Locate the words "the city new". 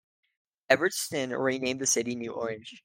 1.79-2.31